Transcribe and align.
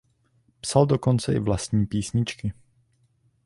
Psal 0.61 0.85
dokonce 0.87 1.33
i 1.35 1.39
vlastní 1.39 1.85
písničky. 1.85 2.53